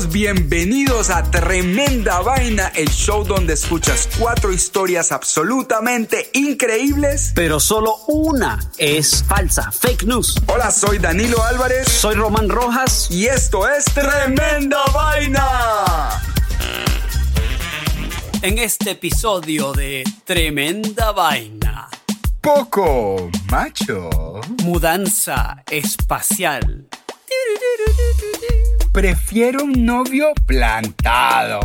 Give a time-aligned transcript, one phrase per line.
[0.00, 7.32] Amigos, bienvenidos a Tremenda Vaina, el show donde escuchas cuatro historias absolutamente increíbles.
[7.34, 10.34] pero solo una es falsa, fake news.
[10.46, 13.08] Hola, soy Danilo Álvarez Soy Román Rojas.
[13.10, 15.44] y esto es Tremenda Vaina.
[18.42, 21.88] En este episodio de Tremenda Vaina,
[22.40, 24.40] Poco macho.
[24.62, 26.86] mudanza espacial.
[28.92, 31.60] Prefiero un novio plantado.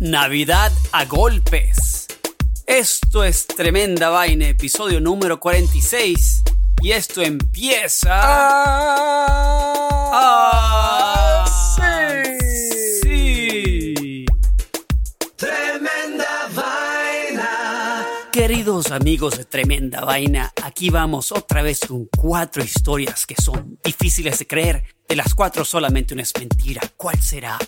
[0.00, 2.06] Navidad a golpes.
[2.66, 6.42] Esto es Tremenda Vaina, episodio número 46.
[6.82, 8.12] Y esto empieza...
[10.12, 10.55] Ah,
[18.96, 24.46] amigos de Tremenda Vaina, aquí vamos otra vez con cuatro historias que son difíciles de
[24.46, 24.84] creer.
[25.06, 26.80] De las cuatro solamente una es mentira.
[26.96, 27.58] ¿Cuál será?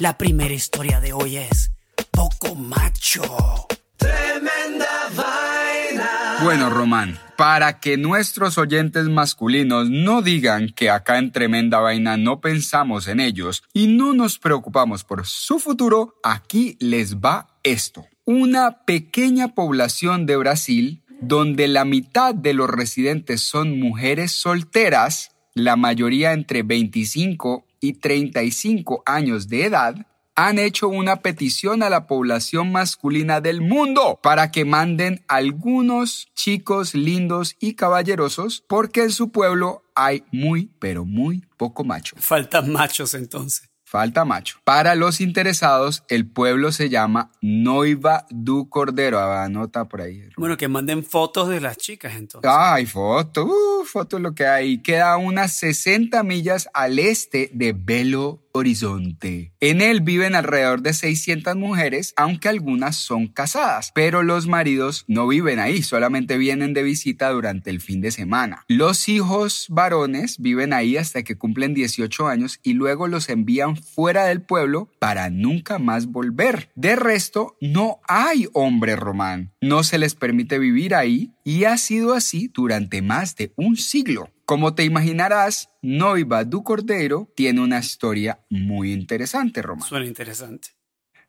[0.00, 1.72] La primera historia de hoy es
[2.10, 3.66] Poco Macho.
[3.96, 6.38] Tremenda vaina.
[6.42, 12.40] Bueno, Román, para que nuestros oyentes masculinos no digan que acá en Tremenda Vaina no
[12.40, 18.04] pensamos en ellos y no nos preocupamos por su futuro, aquí les va esto.
[18.26, 25.76] Una pequeña población de Brasil donde la mitad de los residentes son mujeres solteras, la
[25.76, 32.72] mayoría entre 25 y 35 años de edad, han hecho una petición a la población
[32.72, 39.82] masculina del mundo para que manden algunos chicos lindos y caballerosos porque en su pueblo
[39.94, 42.16] hay muy, pero muy poco macho.
[42.18, 43.73] Faltan machos entonces.
[43.94, 44.58] Falta macho.
[44.64, 49.20] Para los interesados, el pueblo se llama Noiva du Cordero.
[49.20, 50.30] Ah, Anota por ahí.
[50.36, 52.50] Bueno, que manden fotos de las chicas entonces.
[52.52, 54.78] Ay, foto, uh, foto es lo que hay.
[54.78, 59.52] Queda unas 60 millas al este de Belo Horizonte.
[59.58, 65.26] En él viven alrededor de 600 mujeres, aunque algunas son casadas, pero los maridos no
[65.26, 68.64] viven ahí, solamente vienen de visita durante el fin de semana.
[68.68, 74.26] Los hijos varones viven ahí hasta que cumplen 18 años y luego los envían fuera
[74.26, 76.70] del pueblo para nunca más volver.
[76.76, 79.53] De resto, no hay hombre román.
[79.66, 84.28] No se les permite vivir ahí y ha sido así durante más de un siglo.
[84.44, 89.88] Como te imaginarás, Noiva du Cordero tiene una historia muy interesante, Román.
[89.88, 90.73] Suena interesante.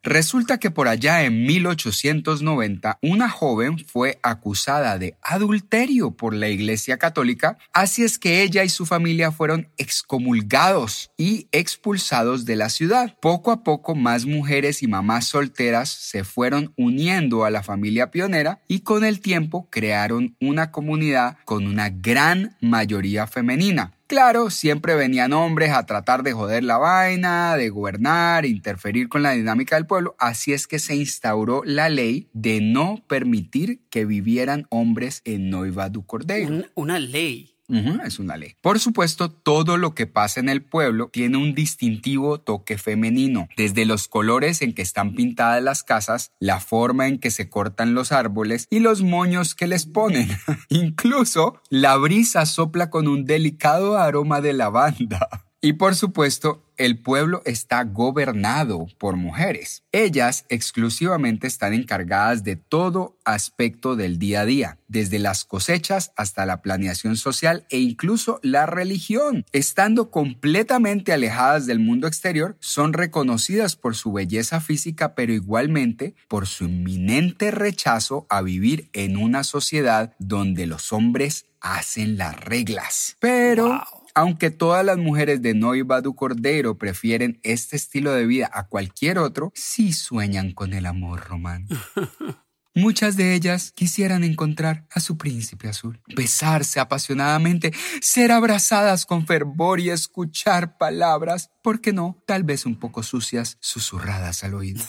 [0.06, 6.96] Resulta que por allá en 1890 una joven fue acusada de adulterio por la Iglesia
[6.96, 13.16] Católica, así es que ella y su familia fueron excomulgados y expulsados de la ciudad.
[13.20, 18.60] Poco a poco más mujeres y mamás solteras se fueron uniendo a la familia pionera
[18.68, 23.95] y con el tiempo crearon una comunidad con una gran mayoría femenina.
[24.06, 29.32] Claro, siempre venían hombres a tratar de joder la vaina, de gobernar, interferir con la
[29.32, 34.66] dinámica del pueblo, así es que se instauró la ley de no permitir que vivieran
[34.70, 36.48] hombres en Noiva du Cordeiro.
[36.54, 37.55] Un- una ley.
[37.68, 38.54] Es una ley.
[38.60, 43.84] Por supuesto, todo lo que pasa en el pueblo tiene un distintivo toque femenino, desde
[43.84, 48.12] los colores en que están pintadas las casas, la forma en que se cortan los
[48.12, 50.28] árboles y los moños que les ponen.
[50.68, 55.45] Incluso la brisa sopla con un delicado aroma de lavanda.
[55.60, 59.82] Y por supuesto, el pueblo está gobernado por mujeres.
[59.92, 66.44] Ellas exclusivamente están encargadas de todo aspecto del día a día, desde las cosechas hasta
[66.44, 69.46] la planeación social e incluso la religión.
[69.52, 76.46] Estando completamente alejadas del mundo exterior, son reconocidas por su belleza física, pero igualmente por
[76.46, 83.16] su inminente rechazo a vivir en una sociedad donde los hombres hacen las reglas.
[83.18, 83.82] Pero...
[84.16, 89.18] Aunque todas las mujeres de Noiva du Cordero prefieren este estilo de vida a cualquier
[89.18, 91.68] otro, sí sueñan con el amor, Román.
[92.74, 99.80] Muchas de ellas quisieran encontrar a su príncipe azul, besarse apasionadamente, ser abrazadas con fervor
[99.80, 102.22] y escuchar palabras, ¿por qué no?
[102.26, 104.82] Tal vez un poco sucias, susurradas al oído.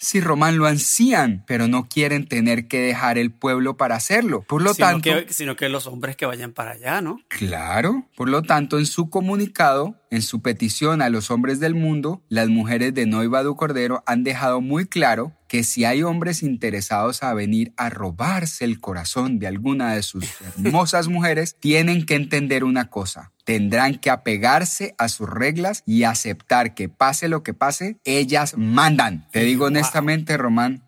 [0.00, 4.44] Si Román lo ansían, pero no quieren tener que dejar el pueblo para hacerlo.
[4.48, 7.20] Por lo sino, tanto, que, sino que los hombres que vayan para allá, ¿no?
[7.26, 8.06] Claro.
[8.16, 12.48] Por lo tanto, en su comunicado, en su petición a los hombres del mundo, las
[12.48, 17.34] mujeres de Noiva du Cordero han dejado muy claro que si hay hombres interesados a
[17.34, 20.24] venir a robarse el corazón de alguna de sus
[20.64, 23.32] hermosas mujeres, tienen que entender una cosa.
[23.44, 29.26] Tendrán que apegarse a sus reglas y aceptar que pase lo que pase, ellas mandan.
[29.30, 30.84] Te digo honestamente, Román,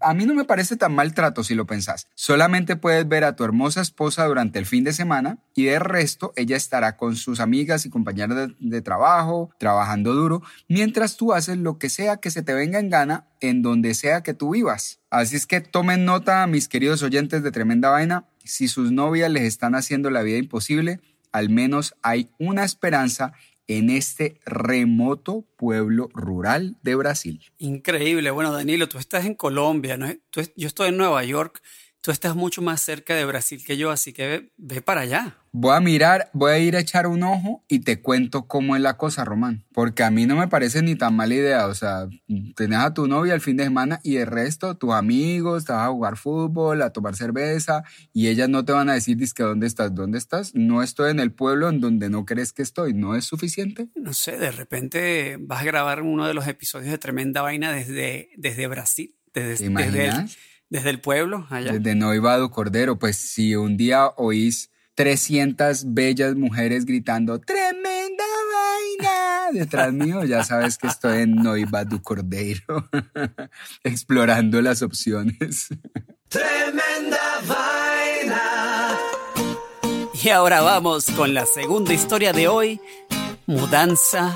[0.00, 2.06] a mí no me parece tan mal trato si lo pensás.
[2.14, 6.32] Solamente puedes ver a tu hermosa esposa durante el fin de semana y de resto
[6.36, 11.58] ella estará con sus amigas y compañeras de, de trabajo, trabajando duro, mientras tú haces
[11.58, 15.00] lo que sea que se te venga en gana en donde sea que tú vivas.
[15.10, 19.44] Así es que tomen nota, mis queridos oyentes de Tremenda Vaina, si sus novias les
[19.44, 21.00] están haciendo la vida imposible,
[21.32, 23.32] al menos hay una esperanza
[23.78, 27.40] en este remoto pueblo rural de Brasil.
[27.58, 28.30] Increíble.
[28.30, 30.12] Bueno, Danilo, tú estás en Colombia, ¿no?
[30.56, 31.62] Yo estoy en Nueva York.
[32.02, 35.36] Tú estás mucho más cerca de Brasil que yo, así que ve, ve para allá.
[35.52, 38.82] Voy a mirar, voy a ir a echar un ojo y te cuento cómo es
[38.82, 39.64] la cosa, Román.
[39.72, 41.68] Porque a mí no me parece ni tan mala idea.
[41.68, 42.08] O sea,
[42.56, 45.86] tenés a tu novia el fin de semana y el resto, tus amigos, te vas
[45.86, 49.68] a jugar fútbol, a tomar cerveza y ellas no te van a decir, que ¿dónde
[49.68, 49.94] estás?
[49.94, 50.56] ¿Dónde estás?
[50.56, 52.94] No estoy en el pueblo en donde no crees que estoy.
[52.94, 53.90] ¿No es suficiente?
[53.94, 58.30] No sé, de repente vas a grabar uno de los episodios de Tremenda Vaina desde,
[58.36, 60.28] desde Brasil, desde, ¿Te desde, el?
[60.72, 61.72] Desde el pueblo allá.
[61.72, 62.98] Desde Noivado Cordero.
[62.98, 68.24] Pues si un día oís 300 bellas mujeres gritando ¡Tremenda
[68.54, 69.52] vaina!
[69.52, 72.88] detrás mío, ya sabes que estoy en Noivado Cordero
[73.84, 75.68] explorando las opciones.
[76.28, 78.96] Tremenda vaina.
[80.24, 82.80] Y ahora vamos con la segunda historia de hoy,
[83.46, 84.34] mudanza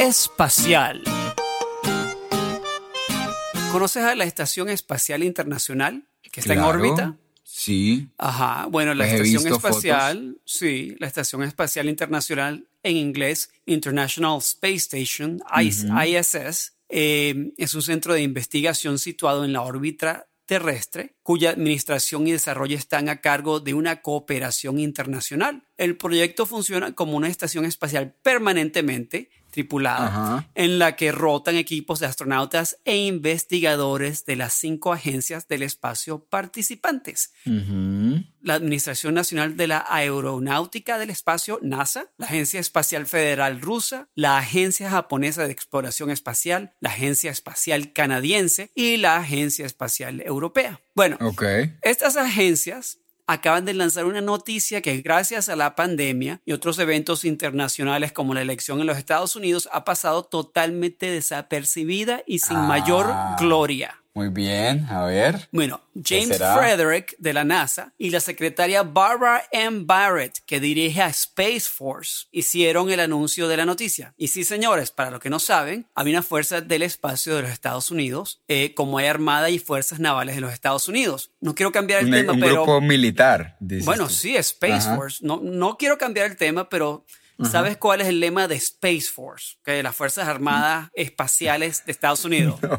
[0.00, 1.00] espacial.
[3.72, 6.70] ¿Conoces a la Estación Espacial Internacional que está Claro.
[6.70, 7.16] en órbita?
[7.44, 14.38] Sí, Ajá, bueno, la Pues Estación Espacial, sí, la Estación Espacial Internacional en inglés, International
[14.38, 21.50] Space Station, ISS, eh, es un centro de investigación situado en la órbita terrestre, cuya
[21.50, 25.62] administración y desarrollo están a cargo de una cooperación internacional.
[25.76, 30.48] El proyecto funciona como una estación espacial permanentemente tripulada, Ajá.
[30.54, 36.24] en la que rotan equipos de astronautas e investigadores de las cinco agencias del espacio
[36.24, 37.32] participantes
[38.42, 44.38] la Administración Nacional de la Aeronáutica del Espacio, NASA, la Agencia Espacial Federal Rusa, la
[44.38, 50.80] Agencia Japonesa de Exploración Espacial, la Agencia Espacial Canadiense y la Agencia Espacial Europea.
[50.94, 51.18] Bueno,
[51.82, 52.98] estas agencias
[53.32, 58.34] acaban de lanzar una noticia que gracias a la pandemia y otros eventos internacionales como
[58.34, 62.62] la elección en los Estados Unidos ha pasado totalmente desapercibida y sin Ah.
[62.62, 63.99] mayor gloria.
[64.12, 65.48] Muy bien, a ver.
[65.52, 66.36] Bueno, James?
[66.36, 69.82] Frederick de la NASA y la secretaria Barbara M.
[69.84, 74.12] Barrett, que dirige a Space Force, hicieron el anuncio de la noticia.
[74.16, 77.50] Y sí, señores, para los que no saben, hay una fuerza del espacio de los
[77.52, 81.30] Estados Unidos, eh, como hay Armada y Fuerzas Navales de los Estados Unidos.
[81.40, 82.54] No quiero cambiar el Un, tema, un pero...
[82.64, 83.56] grupo militar.
[83.60, 84.14] dices Bueno, tú.
[84.14, 84.96] sí, Space Ajá.
[84.96, 85.18] Force.
[85.24, 87.04] No, no quiero cambiar el tema, pero
[87.48, 89.56] ¿sabes cuál es el lema de Space Force?
[89.64, 92.58] Que las Fuerzas Armadas Espaciales de Estados Unidos.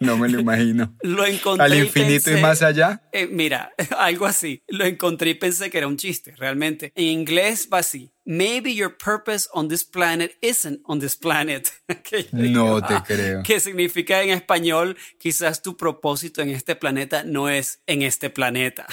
[0.00, 0.94] No me lo imagino.
[1.02, 1.64] Lo encontré.
[1.64, 3.02] Al infinito y pensé- más allá.
[3.12, 4.62] eh, mira, algo así.
[4.68, 6.92] Lo encontré y pensé que era un chiste, realmente.
[6.94, 8.10] En inglés va así.
[8.26, 11.70] Maybe your purpose on this planet isn't on this planet.
[12.04, 13.42] Que No digo, te ah, creo.
[13.42, 18.86] Que significa en español, quizás tu propósito en este planeta no es en este planeta.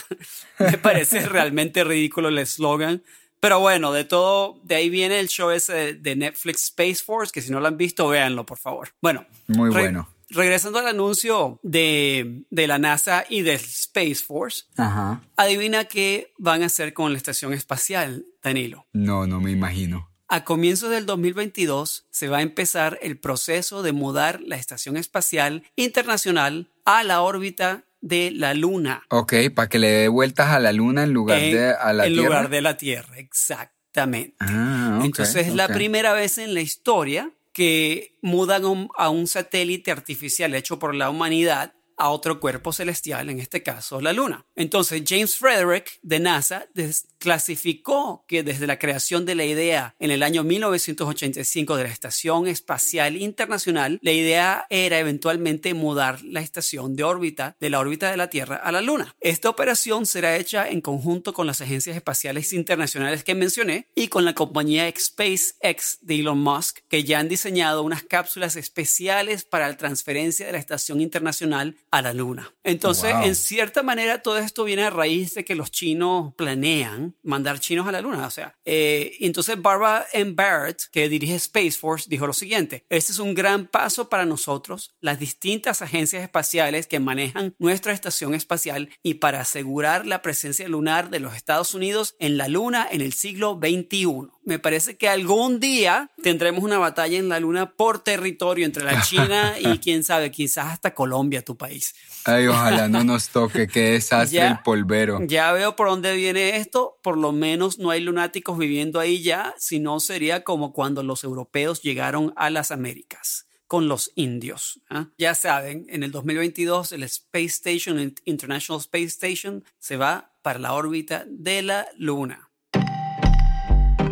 [0.59, 3.03] Me parece realmente ridículo el eslogan.
[3.41, 7.41] Pero bueno, de todo, de ahí viene el show ese de, Netflix Space Force, que
[7.41, 8.93] si no lo han visto, véanlo, por favor.
[9.01, 9.25] Bueno.
[9.47, 10.07] Muy re- bueno.
[10.29, 15.21] Regresando al anuncio de, de la NASA y del Space Force, Ajá.
[15.35, 18.85] adivina qué van a hacer con la estación espacial, Danilo.
[18.93, 20.09] No, no me imagino.
[20.29, 25.63] A comienzos del 2022 se va a empezar el proceso de mudar la Estación Espacial
[25.75, 29.03] Internacional a la órbita de la Luna.
[29.09, 32.07] Ok, para que le dé vueltas a la luna en lugar en, de a la
[32.07, 32.27] en Tierra.
[32.27, 34.35] lugar de la Tierra, exactamente.
[34.39, 38.63] Ah, Entonces es la primera vez en la historia que mudan
[38.97, 44.01] a un satélite artificial hecho por la humanidad a otro cuerpo celestial, en este caso
[44.01, 44.45] la Luna.
[44.55, 50.23] Entonces James Frederick de NASA desclasificó que desde la creación de la idea en el
[50.23, 57.03] año 1985 de la Estación Espacial Internacional, la idea era eventualmente mudar la estación de
[57.03, 59.15] órbita de la órbita de la Tierra a la Luna.
[59.19, 64.25] Esta operación será hecha en conjunto con las agencias espaciales internacionales que mencioné y con
[64.25, 69.77] la compañía SpaceX de Elon Musk, que ya han diseñado unas cápsulas especiales para la
[69.77, 72.53] transferencia de la estación internacional a la Luna.
[72.63, 73.23] Entonces, Wow.
[73.23, 77.87] en cierta manera, todo esto viene a raíz de que los chinos planean mandar chinos
[77.87, 78.25] a la Luna.
[78.25, 80.31] O sea, eh, entonces Barbara M.
[80.33, 84.95] Barrett, que dirige Space Force, dijo lo siguiente: Este es un gran paso para nosotros,
[85.01, 91.09] las distintas agencias espaciales que manejan nuestra estación espacial y para asegurar la presencia lunar
[91.09, 94.29] de los Estados Unidos en la Luna en el siglo XXI.
[94.43, 99.01] Me parece que algún día tendremos una batalla en la Luna por territorio entre la
[99.03, 101.80] China y quién sabe, quizás hasta Colombia, tu país.
[102.25, 104.47] Ay, ojalá no nos toque, qué desastre Ya.
[104.51, 105.19] el polvero.
[105.25, 106.97] Ya veo por dónde viene esto.
[107.01, 111.23] Por lo menos no hay lunáticos viviendo ahí ya, si no sería como cuando los
[111.23, 114.81] europeos llegaron a las Américas con los indios.
[114.89, 115.07] ¿ah?
[115.17, 120.59] Ya saben, en el 2022 el Space Station, el International Space Station, se va para
[120.59, 122.49] la órbita de la Luna.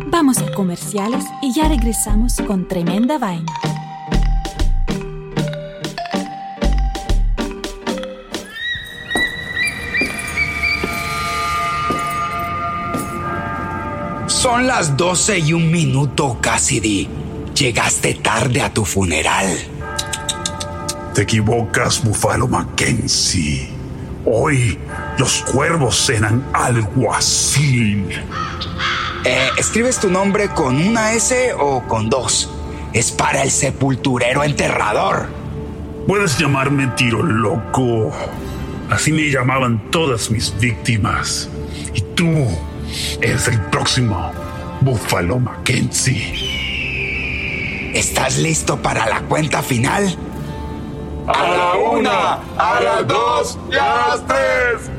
[0.06, 3.52] Vamos a comerciales y ya regresamos con tremenda vaina.
[14.40, 17.06] Son las 12 y un minuto, Cassidy.
[17.54, 19.46] Llegaste tarde a tu funeral.
[21.12, 23.68] Te equivocas, Búfalo Mackenzie.
[24.24, 24.78] Hoy
[25.18, 28.02] los cuervos cenan algo así.
[29.26, 32.50] Eh, ¿Escribes tu nombre con una S o con dos?
[32.94, 35.28] Es para el sepulturero enterrador.
[36.06, 38.10] Puedes llamarme tiro loco.
[38.88, 41.50] Así me llamaban todas mis víctimas.
[41.92, 42.48] Y tú
[43.20, 44.32] eres el próximo
[44.80, 46.50] Búfalo Mackenzie.
[47.94, 50.16] ¿Estás listo para la cuenta final?
[51.26, 54.90] A la una, a las dos y a las tres.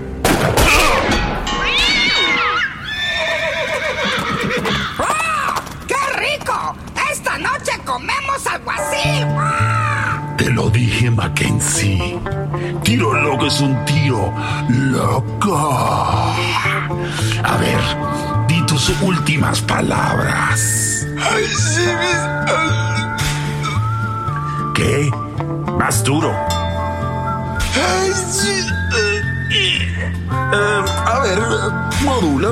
[5.88, 6.76] ¡Qué rico!
[7.12, 9.26] Esta noche comemos algo así.
[10.38, 12.20] Te lo dije, Mackenzie.
[12.84, 14.34] Tiro loco es un tiro
[14.70, 16.34] loco.
[17.44, 17.82] A ver,
[18.48, 21.08] di tus últimas palabras.
[24.74, 25.12] ¿Qué?
[25.78, 26.32] Más duro.
[30.54, 31.40] Eh, a ver,
[32.04, 32.52] modula.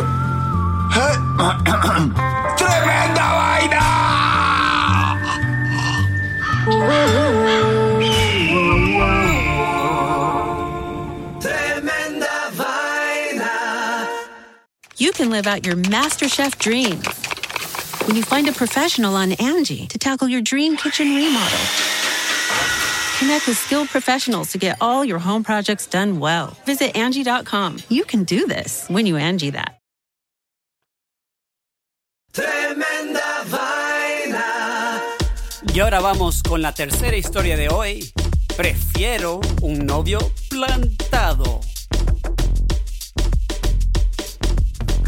[2.57, 3.79] ¡Tremenda vaina!
[15.09, 17.07] you can live out your MasterChef dreams
[18.05, 21.65] when you find a professional on Angie to tackle your dream kitchen remodel.
[23.17, 26.55] Connect with skilled professionals to get all your home projects done well.
[26.67, 27.79] Visit Angie.com.
[27.89, 29.79] You can do this when you Angie that.
[32.31, 35.01] Tremenda vaina.
[35.73, 38.11] Y ahora vamos con la tercera historia de hoy.
[38.55, 40.19] Prefiero un novio
[40.51, 41.61] plantado.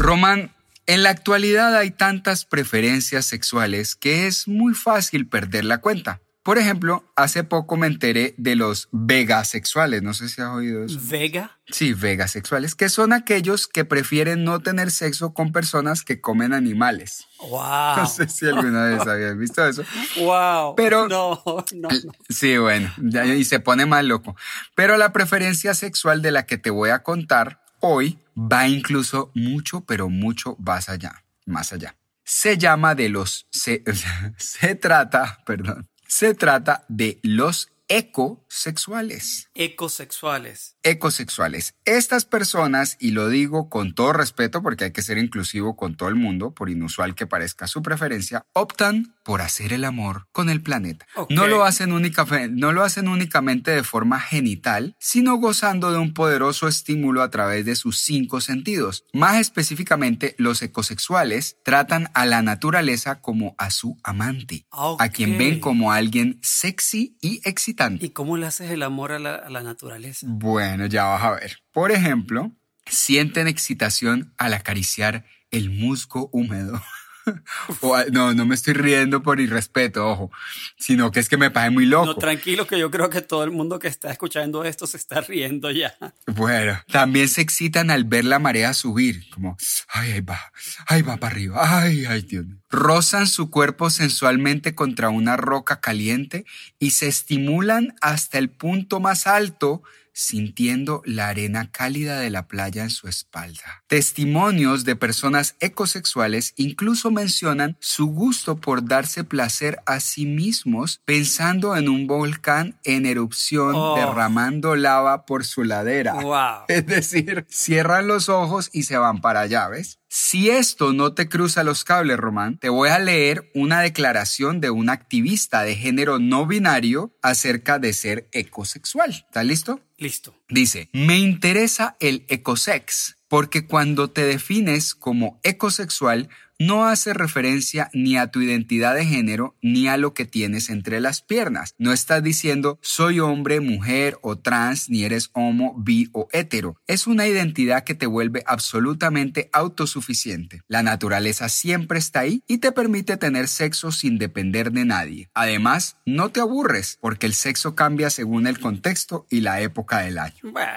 [0.02, 0.52] Román,
[0.86, 6.20] en la actualidad hay tantas preferencias sexuales que es muy fácil perder la cuenta.
[6.42, 10.98] Por ejemplo, hace poco me enteré de los vegasexuales, no sé si has oído eso.
[11.04, 11.56] Vega.
[11.70, 17.28] Sí, vegasexuales, que son aquellos que prefieren no tener sexo con personas que comen animales.
[17.48, 17.96] Wow.
[17.98, 19.84] No sé si alguna vez habías visto eso.
[20.18, 20.74] Wow.
[20.74, 21.88] Pero- no, no, no.
[22.28, 22.92] Sí, bueno,
[23.36, 24.34] y se pone más loco.
[24.74, 29.82] Pero la preferencia sexual de la que te voy a contar hoy va incluso mucho,
[29.82, 31.96] pero mucho más allá, más allá.
[32.24, 33.82] Se llama de los, se,
[34.36, 39.50] se trata, perdón, se trata de los ecosexuales.
[39.54, 40.76] Ecosexuales.
[40.82, 41.74] ecosexuales.
[41.84, 46.08] Estas personas, y lo digo con todo respeto porque hay que ser inclusivo con todo
[46.08, 50.62] el mundo, por inusual que parezca su preferencia, optan por hacer el amor con el
[50.62, 51.06] planeta.
[51.28, 56.14] No, lo hacen única, no lo hacen únicamente de forma genital, sino gozando de un
[56.14, 59.04] poderoso estímulo a través de sus cinco sentidos.
[59.12, 65.60] Más específicamente, los ecosexuales tratan a la naturaleza como a su amante, a quien ven
[65.60, 67.81] como alguien sexy y excitante.
[68.00, 70.26] ¿Y cómo le haces el amor a la, a la naturaleza?
[70.28, 71.58] Bueno, ya vas a ver.
[71.72, 72.52] Por ejemplo,
[72.86, 76.80] sienten excitación al acariciar el musgo húmedo.
[77.80, 80.30] O, no, no me estoy riendo por irrespeto, ojo,
[80.76, 82.06] sino que es que me parece muy loco.
[82.06, 85.20] No, tranquilo, que yo creo que todo el mundo que está escuchando esto se está
[85.20, 85.96] riendo ya.
[86.26, 89.56] Bueno, también se excitan al ver la marea subir, como,
[89.88, 90.40] ay, ahí va,
[90.86, 92.58] ahí va para arriba, ay, ay, Dios mío.
[92.70, 96.44] Rozan su cuerpo sensualmente contra una roca caliente
[96.78, 102.82] y se estimulan hasta el punto más alto sintiendo la arena cálida de la playa
[102.82, 103.82] en su espalda.
[103.86, 111.76] Testimonios de personas ecosexuales incluso mencionan su gusto por darse placer a sí mismos pensando
[111.76, 113.96] en un volcán en erupción Oh.
[113.96, 116.14] derramando lava por su ladera.
[116.14, 116.64] Wow.
[116.68, 119.98] Es decir, cierran los ojos y se van para allá, ¿ves?
[120.14, 124.68] Si esto no te cruza los cables, Román, te voy a leer una declaración de
[124.68, 129.10] un activista de género no binario acerca de ser ecosexual.
[129.10, 129.80] ¿Estás listo?
[129.96, 130.34] Listo.
[130.50, 136.28] Dice, me interesa el ecosex porque cuando te defines como ecosexual
[136.66, 141.00] no hace referencia ni a tu identidad de género ni a lo que tienes entre
[141.00, 141.74] las piernas.
[141.78, 146.76] No estás diciendo soy hombre, mujer o trans, ni eres homo, bi o hetero.
[146.86, 150.62] Es una identidad que te vuelve absolutamente autosuficiente.
[150.68, 155.28] La naturaleza siempre está ahí y te permite tener sexo sin depender de nadie.
[155.34, 160.18] Además, no te aburres porque el sexo cambia según el contexto y la época del
[160.18, 160.36] año.
[160.42, 160.68] Bueno,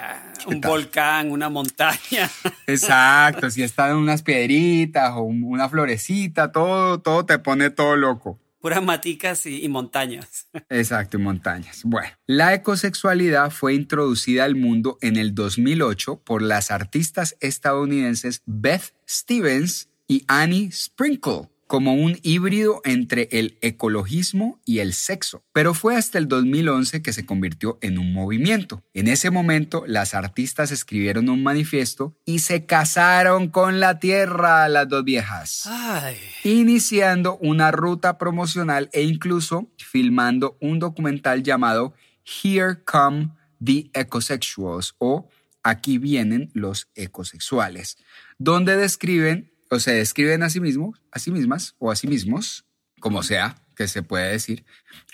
[0.46, 2.30] un volcán, una montaña.
[2.66, 8.40] Exacto, si están unas piedritas o un- una florecita, todo, todo te pone todo loco.
[8.62, 10.48] Puras maticas y, y montañas.
[10.70, 11.82] Exacto, y montañas.
[11.84, 18.94] Bueno, la ecosexualidad fue introducida al mundo en el 2008 por las artistas estadounidenses Beth
[19.06, 25.96] Stevens y Annie Sprinkle como un híbrido entre el ecologismo y el sexo, pero fue
[25.96, 28.82] hasta el 2011 que se convirtió en un movimiento.
[28.94, 34.88] En ese momento, las artistas escribieron un manifiesto y se casaron con la tierra las
[34.88, 36.16] dos viejas Ay.
[36.44, 41.94] iniciando una ruta promocional e incluso filmando un documental llamado
[42.24, 43.30] Here Come
[43.62, 45.28] the Ecosexuals o
[45.66, 47.98] Aquí vienen los ecosexuales,
[48.38, 52.64] donde describen o se describen a sí mismos, a sí mismas o a sí mismos,
[53.00, 54.64] como sea que se puede decir,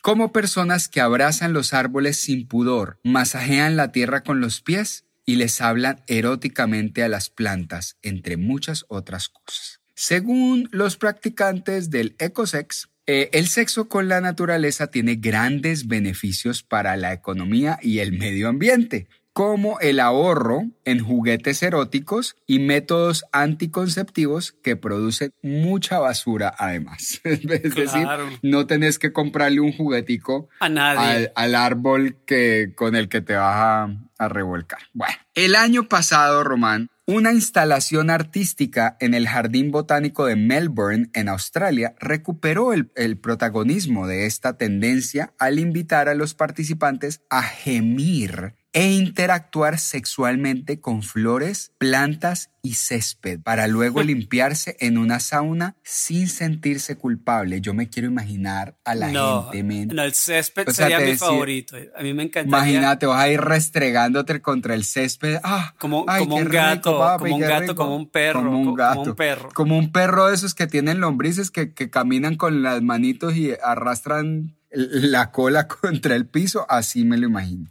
[0.02, 5.36] como personas que abrazan los árboles sin pudor, masajean la tierra con los pies y
[5.36, 9.80] les hablan eróticamente a las plantas, entre muchas otras cosas.
[9.94, 16.96] Según los practicantes del ecosex, eh, el sexo con la naturaleza tiene grandes beneficios para
[16.96, 24.52] la economía y el medio ambiente, como el ahorro en juguetes eróticos y métodos anticonceptivos
[24.62, 27.20] que producen mucha basura además.
[27.24, 28.28] es decir, Claro.
[28.42, 31.00] no tenés que comprarle un juguetico A nadie.
[31.00, 34.80] al, al árbol que, con el que te vas a, a revolcar.
[34.92, 41.28] Bueno, el año pasado, Román, una instalación artística en el Jardín Botánico de Melbourne, en
[41.28, 48.54] Australia, recuperó el, el protagonismo de esta tendencia al invitar a los participantes a gemir
[48.74, 56.26] e interactuar sexualmente con flores, plantas y césped para luego limpiarse en una sauna sin
[56.28, 57.60] sentirse culpable.
[57.60, 59.88] Yo me quiero imaginar a la no, gente, men.
[59.88, 61.76] no, el césped O sea, sería mi favorito.
[61.96, 62.58] A mí me encantaría.
[62.58, 65.38] Imagínate, vas a ir restregándote contra el césped.
[65.42, 67.74] Ah, Como- ay, como un gato, papi, como un gato, rico.
[67.74, 69.00] como un perro, Como co- un como gato.
[69.02, 69.48] un perro.
[69.54, 73.52] Como un perro de esos que tienen lombrices que, que caminan con las manitos y
[73.62, 76.64] arrastran la cola contra el piso.
[76.70, 77.68] Así me lo imagino.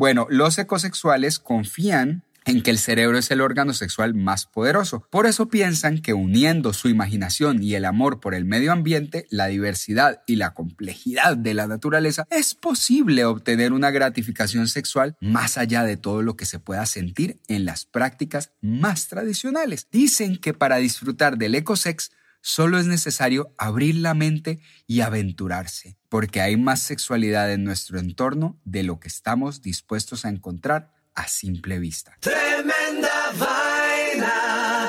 [0.00, 5.06] Bueno, los ecosexuales confían en que el cerebro es el órgano sexual más poderoso.
[5.10, 9.48] Por eso piensan que uniendo su imaginación y el amor por el medio ambiente, la
[9.48, 15.84] diversidad y la complejidad de la naturaleza, es posible obtener una gratificación sexual más allá
[15.84, 19.86] de todo lo que se pueda sentir en las prácticas más tradicionales.
[19.92, 22.10] Dicen que para disfrutar del ecosex,
[22.42, 28.58] Solo es necesario abrir la mente y aventurarse, porque hay más sexualidad en nuestro entorno
[28.64, 32.16] de lo que estamos dispuestos a encontrar a simple vista.
[32.20, 34.88] Tremenda vaina.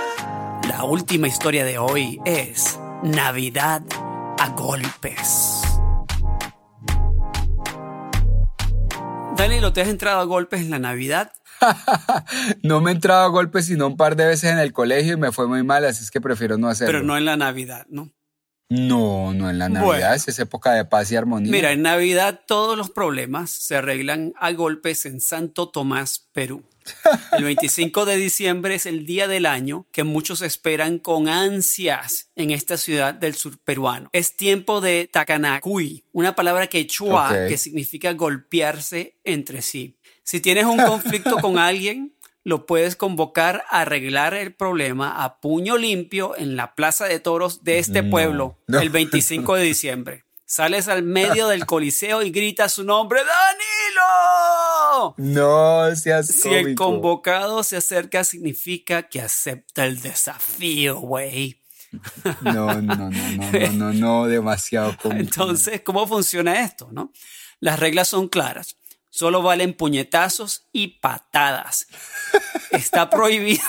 [0.69, 3.83] La última historia de hoy es Navidad
[4.39, 5.61] a golpes.
[9.35, 11.33] Danilo, ¿te has entrado a golpes en la Navidad?
[12.63, 15.17] no me he entrado a golpes sino un par de veces en el colegio y
[15.17, 16.91] me fue muy mal, así es que prefiero no hacerlo.
[16.93, 18.11] Pero no en la Navidad, ¿no?
[18.69, 20.23] No, no en la Navidad, Bueno.
[20.25, 21.51] es época de paz y armonía.
[21.51, 26.63] Mira, en Navidad todos los problemas se arreglan a golpes en Santo Tomás, Perú.
[27.31, 32.51] El 25 de diciembre es el día del año que muchos esperan con ansias en
[32.51, 34.09] esta ciudad del sur peruano.
[34.13, 37.49] Es tiempo de Takanakui, una palabra quechua Ok.
[37.49, 39.97] que significa golpearse entre sí.
[40.23, 45.77] Si tienes un conflicto con alguien, lo puedes convocar a arreglar el problema a puño
[45.77, 48.79] limpio en la plaza de toros de este No, pueblo no.
[48.79, 50.25] el 25 de diciembre.
[50.45, 54.40] Sales al medio del coliseo y gritas su nombre, ¡Danilo!
[55.17, 61.61] No seas Si el convocado se acerca, significa que acepta el desafío, güey.
[62.41, 65.19] No, no, no, no, no, no, no, demasiado cómico.
[65.21, 66.89] Entonces, ¿cómo funciona esto?
[66.91, 67.11] No?
[67.59, 68.77] Las reglas son claras.
[69.09, 71.87] Solo valen puñetazos y patadas.
[72.71, 73.61] Está prohibido.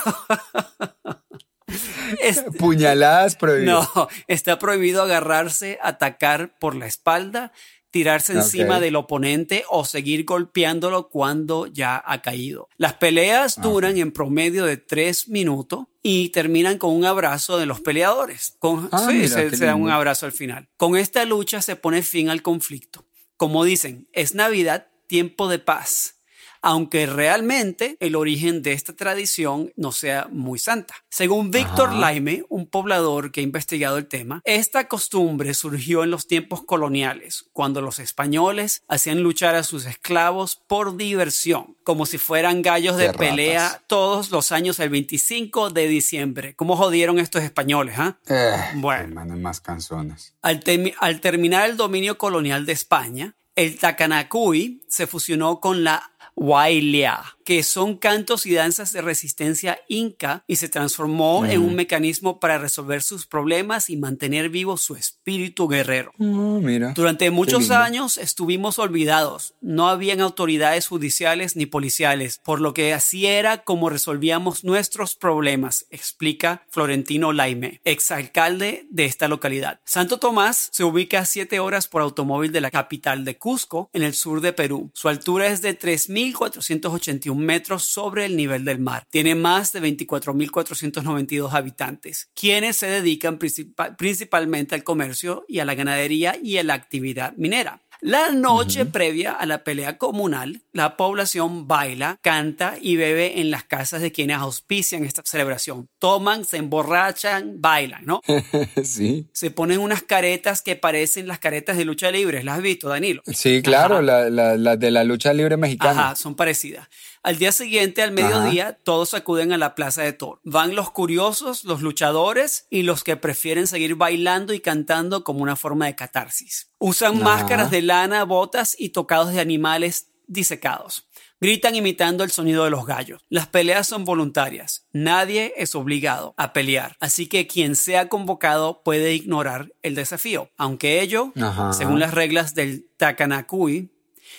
[2.22, 3.88] Es- Puñaladas prohibidas.
[3.94, 7.52] no, está prohibido agarrarse, atacar por la espalda,
[7.92, 12.68] tirarse encima del oponente o seguir golpeándolo cuando ya ha caído.
[12.78, 17.80] Las peleas duran en promedio de tres minutos y terminan con un abrazo de los
[17.80, 18.56] peleadores.
[18.58, 20.68] Con, Ah, sí, mira, se, se da un abrazo al final.
[20.76, 23.04] Con esta lucha se pone fin al conflicto.
[23.36, 26.16] Como dicen, es Navidad, tiempo de paz.
[26.62, 30.94] Aunque realmente el origen de esta tradición no sea muy santa.
[31.10, 31.92] Según Víctor.
[31.92, 37.46] Laime, un poblador que ha investigado el tema, esta costumbre surgió en los tiempos coloniales,
[37.52, 43.08] cuando los españoles hacían luchar a sus esclavos por diversión, como si fueran gallos de
[43.08, 43.18] ratas.
[43.18, 46.54] pelea todos los años el 25 de diciembre.
[46.54, 48.18] ¿Cómo jodieron estos españoles, ah?
[48.28, 49.24] Eh, Bueno.
[49.36, 50.34] más canzones.
[50.42, 56.11] Al, termi- al terminar el dominio colonial de España, el Takanakui se fusionó con la
[56.36, 57.24] 歪俩。
[57.44, 63.02] Que son cantos y danzas de resistencia inca y se transformó en un mecanismo para resolver
[63.02, 66.12] sus problemas y mantener vivo su espíritu guerrero.
[66.18, 66.92] Oh, mira.
[66.94, 69.54] Durante muchos años estuvimos olvidados.
[69.60, 75.86] No habían autoridades judiciales ni policiales, por lo que así era como resolvíamos nuestros problemas,
[75.90, 79.80] explica Florentino Laime, exalcalde de esta localidad.
[79.84, 84.02] Santo Tomás se ubica a 7 horas por automóvil de la capital de Cusco, en
[84.02, 84.90] el sur de Perú.
[84.94, 89.06] Su altura es de 3.481 metros sobre el nivel del mar.
[89.10, 95.74] Tiene más de 24.492 habitantes, quienes se dedican principal- principalmente al comercio y a la
[95.74, 97.82] ganadería y a la actividad minera.
[98.04, 103.62] La noche previa a la pelea comunal, la población baila, canta y bebe en las
[103.62, 105.88] casas de quienes auspician esta celebración.
[106.00, 108.20] Toman, se emborrachan, bailan, ¿no?
[108.82, 109.28] sí.
[109.32, 112.42] Se ponen unas caretas que parecen las caretas de lucha libre.
[112.42, 113.22] ¿Las has visto, Danilo?
[113.32, 114.02] Sí, claro, Ajá.
[114.02, 116.06] la, la- la de la lucha libre mexicana.
[116.06, 116.88] Ajá, son parecidas.
[117.22, 120.40] Al día siguiente, al mediodía, todos acuden a la plaza de Toro.
[120.42, 125.54] Van los curiosos, los luchadores y los que prefieren seguir bailando y cantando como una
[125.54, 126.70] forma de catarsis.
[126.78, 127.24] Usan Ajá.
[127.24, 131.06] máscaras de lana, botas y tocados de animales disecados.
[131.40, 133.24] Gritan imitando el sonido de los gallos.
[133.28, 134.86] Las peleas son voluntarias.
[134.92, 136.96] Nadie es obligado a pelear.
[137.00, 140.50] Así que quien sea convocado puede ignorar el desafío.
[140.56, 141.72] Aunque ello, Ajá.
[141.72, 143.90] según las reglas del Takanakui,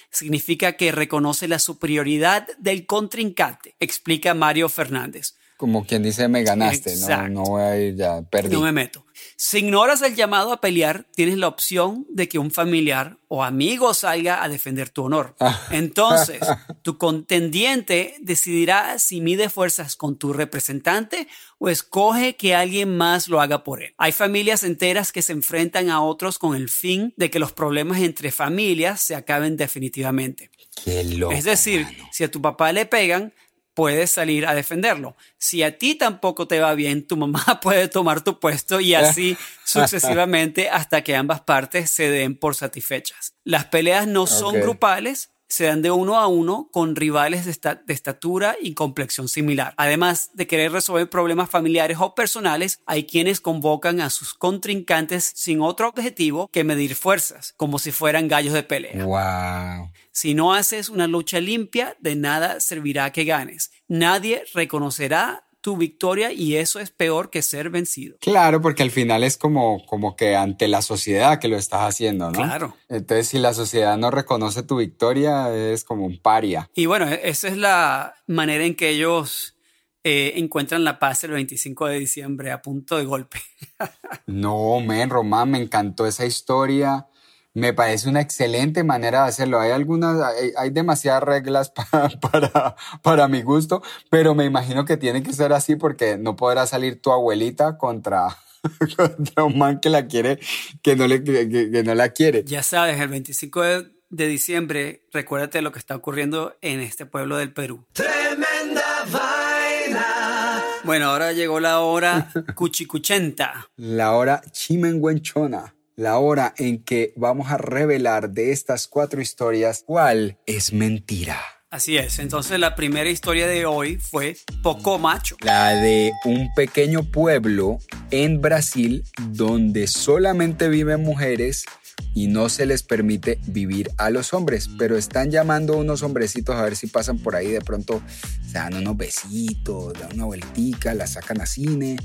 [0.10, 5.36] significa que reconoce la superioridad del contrincante, explica Mario Fernández.
[5.64, 6.94] Como quien dice, me ganaste.
[6.98, 8.54] No, no voy a ir ya, perdí.
[8.54, 9.06] No me meto.
[9.38, 13.94] Si ignoras el llamado a pelear, tienes la opción de que un familiar o amigo
[13.94, 15.38] salga a defender tu honor.
[15.72, 16.42] Entonces,
[16.82, 23.40] tu contendiente decidirá si mide fuerzas con tu representante o escoge que alguien más lo
[23.40, 23.94] haga por él.
[23.98, 28.02] Hay familias enteras que se enfrentan a otros con el fin de que los problemas
[28.02, 30.52] entre familias se acaben definitivamente.
[30.84, 31.32] Qué loco.
[31.32, 32.10] Es decir, mano.
[32.12, 33.34] si a tu papá le pegan,
[33.74, 35.16] puedes salir a defenderlo.
[35.38, 39.38] Si a ti tampoco te va bien, tu mamá puede tomar tu puesto y así
[39.66, 43.34] sucesivamente hasta que ambas partes se den por satisfechas.
[43.44, 44.62] Las peleas no son Ok.
[44.62, 49.28] grupales, se dan de uno a uno con rivales de, esta- de estatura y complexión
[49.28, 49.76] similar.
[49.78, 55.62] Además de querer resolver problemas familiares o personales, hay quienes convocan a sus contrincantes sin
[55.62, 59.06] otro objetivo que medir fuerzas, como si fueran gallos de pelea.
[59.06, 59.92] Wow.
[60.12, 63.70] Si no haces una lucha limpia, de nada servirá que ganes.
[63.88, 68.18] Nadie reconocerá tu victoria y eso es peor que ser vencido.
[68.20, 72.26] Claro, porque al final es como, como que ante la sociedad que lo estás haciendo,
[72.30, 72.38] ¿no?
[72.38, 72.76] Claro.
[72.90, 76.70] Entonces, si la sociedad no reconoce tu victoria, es como un paria.
[76.76, 79.56] Y bueno, e- esa es la manera en que ellos
[80.04, 83.40] eh, encuentran la paz el 25 de diciembre a punto de golpe.
[84.26, 87.08] No, men, Román, me encantó esa historia.
[87.56, 89.60] Me parece una excelente manera de hacerlo.
[89.60, 94.98] Hay algunas, hay, hay demasiadas reglas pa- para, para mi gusto, pero me imagino que
[94.98, 98.36] tiene que ser así porque no podrá salir tu abuelita contra,
[98.98, 100.40] contra un man que la quiere,
[100.82, 102.44] que no, le, que, que- que no la quiere.
[102.44, 107.38] Ya sabes, el 25 de, de diciembre, recuérdate lo que está ocurriendo en este pueblo
[107.38, 107.86] del Perú.
[107.94, 110.64] Tremenda vaina.
[110.84, 113.68] Bueno, ahora llegó la hora cuchicuchenta.
[113.78, 115.76] La hora chimenguenchona.
[115.96, 121.40] La hora en que vamos a revelar de estas cuatro historias cuál es mentira.
[121.70, 125.38] Así es, entonces la primera historia de hoy fue Poco Macho.
[125.42, 127.78] La de un pequeño pueblo
[128.12, 131.66] en Brasil donde solamente viven mujeres
[132.14, 136.56] y no se les permite vivir a los hombres, pero están llamando a unos hombrecitos
[136.56, 138.02] a ver si pasan por ahí de pronto,
[138.46, 141.98] se dan unos besitos, dan una vueltica, la sacan a cine,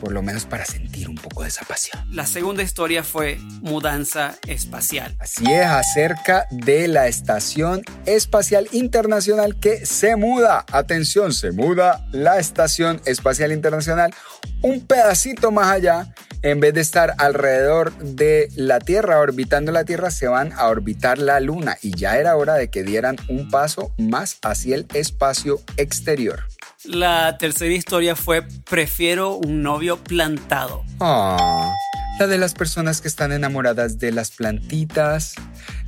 [0.00, 2.04] por lo menos para sentir un poco de esa pasión.
[2.10, 5.16] La segunda historia fue Mudanza Espacial.
[5.18, 10.64] Así es, acerca de la Estación Espacial Internacional que se muda.
[10.72, 14.14] Atención, se muda la Estación Espacial Internacional
[14.62, 16.14] un pedacito más allá.
[16.42, 21.18] En vez de estar alrededor de la Tierra, orbitando la Tierra, se van a orbitar
[21.18, 21.76] la Luna.
[21.82, 26.44] Y ya era hora de que dieran un paso más hacia el espacio exterior.
[26.84, 30.84] La tercera historia fue Prefiero un novio plantado.
[31.00, 31.72] Ah,
[32.20, 35.34] la de las personas que están enamoradas de las plantitas,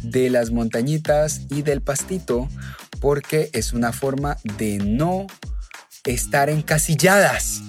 [0.03, 2.49] de las montañitas y del pastito,
[3.01, 5.29] porque es una forma de no
[6.05, 7.63] estar encasilladas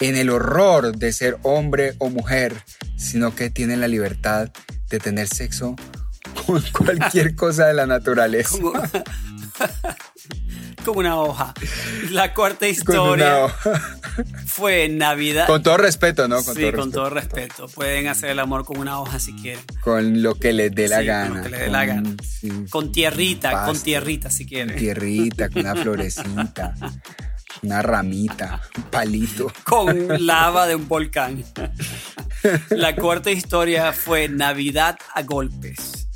[0.00, 2.54] en el horror de ser hombre o mujer,
[2.96, 4.50] sino que tienen la libertad
[4.90, 5.76] de tener sexo
[6.46, 8.50] con cualquier cosa de la naturaleza.
[8.50, 8.72] Como,
[10.84, 11.54] como una hoja.
[12.10, 13.48] La cuarta Con historia
[14.46, 15.46] fue Navidad.
[15.46, 16.42] Con todo respeto, ¿no?
[16.44, 16.90] Con sí, todo con respeto.
[16.92, 17.68] todo respeto.
[17.68, 19.64] Pueden hacer el amor con una hoja si quieren.
[19.80, 21.36] Con lo que les dé la Sí, con gana.
[21.38, 22.14] lo que les dé la gana.
[22.22, 24.76] sí, Con tierrita, con tierrita si quieren.
[24.76, 26.74] tierrita, con una florecita,
[27.62, 29.52] una ramita, un palito.
[29.64, 31.44] Con lava de un volcán.
[32.70, 36.06] La cuarta historia fue Navidad a golpes.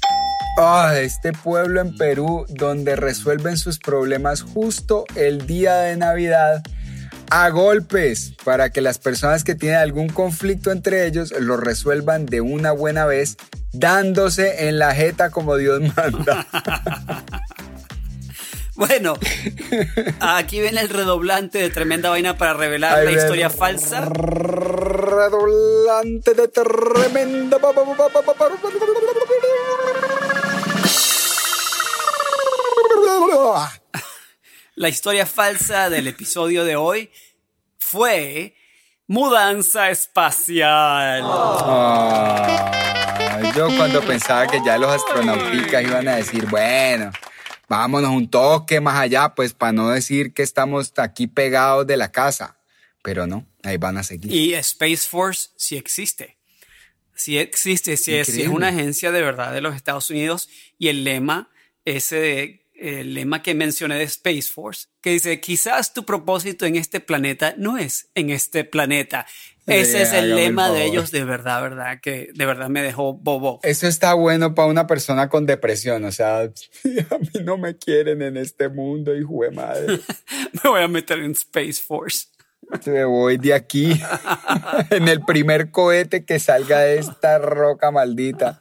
[0.58, 6.62] Ah, este pueblo en Perú donde resuelven sus problemas justo el día de Navidad
[7.30, 12.40] a golpes para que las personas que tienen algún conflicto entre ellos lo resuelvan de
[12.40, 13.36] una buena vez
[13.72, 16.46] dándose en la jeta como Dios manda.
[18.80, 19.14] Bueno,
[20.20, 24.06] aquí viene el redoblante de tremenda vaina para revelar Ahí la historia falsa.
[24.06, 27.58] Redoblante de tremenda.
[34.76, 37.10] La historia falsa del episodio de hoy
[37.78, 38.54] fue
[39.06, 41.20] mudanza espacial.
[41.22, 42.72] Ah,
[43.54, 47.12] yo cuando pensaba que ya los astronauticas iban a decir, bueno,
[47.70, 52.10] vámonos un toque más allá, pues para no decir que estamos aquí pegados de la
[52.10, 52.58] casa.
[53.02, 54.30] Pero no, ahí van a seguir.
[54.32, 56.36] Y Space Force sí existe.
[57.14, 58.56] Sí existe, sí es, sí es Increíble.
[58.56, 61.48] una agencia de verdad de los Estados Unidos y el lema,
[61.84, 66.76] ese de- el lema que mencioné de Space Force, que dice, quizás tu propósito en
[66.76, 69.26] este planeta no es en este planeta.
[69.70, 73.60] Ese es el lema de ellos de verdad, verdad, que de verdad me dejó bobo.
[73.62, 78.22] Eso está bueno para una persona con depresión, o sea, a mí no me quieren
[78.22, 80.00] en este mundo, hijo de madre.
[80.62, 82.26] Me voy a meter en Space Force.
[82.86, 84.00] Me voy de aquí
[84.90, 88.58] en el primer cohete que salga de esta roca maldita.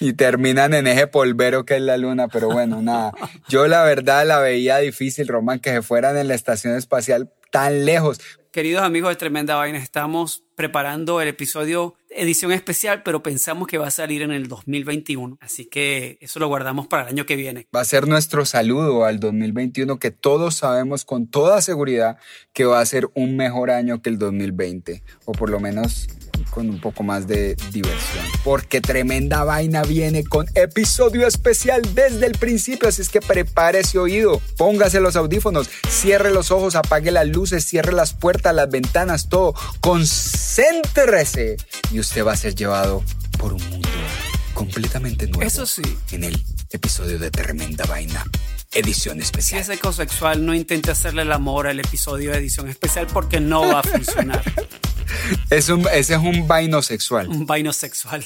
[0.00, 3.12] Y terminan en ese polvero que es la luna, pero bueno, nada.
[3.48, 7.84] Yo la verdad la veía difícil, Román, que se fueran en la estación espacial tan
[7.84, 8.20] lejos.
[8.50, 13.86] Queridos amigos de Tremenda Vaina, estamos preparando el episodio edición especial, pero pensamos que va
[13.86, 15.38] a salir en el 2021.
[15.40, 17.66] Así que eso lo guardamos para el año que viene.
[17.74, 22.18] Va a ser nuestro saludo al 2021, que todos sabemos con toda seguridad
[22.52, 26.08] que va a ser un mejor año que el 2020, o por lo menos
[26.50, 28.24] con un poco más de diversión.
[28.44, 33.98] Porque tremenda vaina viene con episodio especial desde el principio, así es que prepare ese
[33.98, 39.28] oído, póngase los audífonos, cierre los ojos, apague las luces, cierre las puertas, las ventanas,
[39.28, 39.54] todo.
[39.80, 41.56] Concéntrese
[41.90, 43.02] y usted va a ser llevado
[43.38, 43.88] por un mundo
[44.54, 45.42] completamente nuevo.
[45.42, 45.82] Eso sí.
[46.12, 48.24] En el episodio de Tremenda Vaina,
[48.72, 49.60] edición Si especial.
[49.60, 53.80] es ecosexual, no intente hacerle el amor al episodio de edición especial porque no va
[53.80, 54.42] a funcionar.
[55.50, 57.26] Es un, ese es un vaino sexual.
[57.28, 58.24] Un vaino sexual.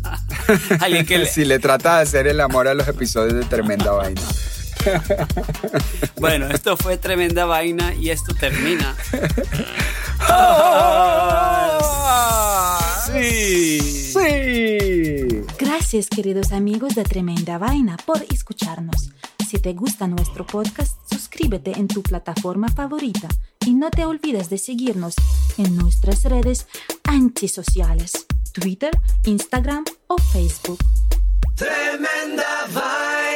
[0.80, 3.90] Alguien que le- Si le trata de hacer el amor a los episodios de Tremenda
[3.90, 4.22] Vaina.
[6.20, 8.94] Bueno, esto fue tremenda vaina y esto termina.
[13.06, 13.80] Sí.
[14.12, 15.42] Sí.
[15.58, 19.10] Gracias queridos amigos de Tremenda Vaina por escucharnos.
[19.46, 23.28] Si te gusta nuestro podcast, suscríbete en tu plataforma favorita
[23.64, 25.14] y no te olvides de seguirnos
[25.56, 26.66] en nuestras redes
[27.04, 28.90] antisociales, Twitter,
[29.24, 30.78] Instagram o Facebook.
[31.54, 33.35] Tremenda vaina.